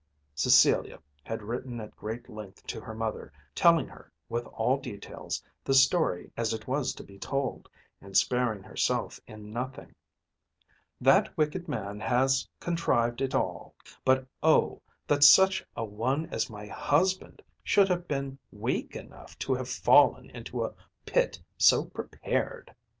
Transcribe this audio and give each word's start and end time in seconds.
Cecilia 0.33 0.99
had 1.23 1.43
written 1.43 1.79
at 1.79 1.95
great 1.95 2.27
length 2.27 2.65
to 2.65 2.81
her 2.81 2.95
mother, 2.95 3.31
telling 3.53 3.87
her 3.87 4.11
with 4.29 4.45
all 4.45 4.77
details 4.77 5.43
the 5.63 5.75
story 5.75 6.31
as 6.35 6.53
it 6.55 6.65
was 6.67 6.95
to 6.95 7.03
be 7.03 7.19
told, 7.19 7.69
and 8.01 8.17
sparing 8.17 8.63
herself 8.63 9.19
in 9.27 9.53
nothing. 9.53 9.93
"That 10.99 11.37
wicked 11.37 11.67
man 11.67 11.99
has 11.99 12.49
contrived 12.59 13.21
it 13.21 13.35
all. 13.35 13.75
But, 14.03 14.25
oh, 14.41 14.81
that 15.05 15.23
such 15.23 15.63
a 15.75 15.85
one 15.85 16.25
as 16.33 16.49
my 16.49 16.65
husband 16.65 17.43
should 17.63 17.87
have 17.87 18.07
been 18.07 18.39
weak 18.51 18.95
enough 18.95 19.37
to 19.37 19.53
have 19.53 19.69
fallen 19.69 20.31
into 20.31 20.63
a 20.65 20.73
pit 21.05 21.39
so 21.59 21.85
prepared!" 21.85 22.73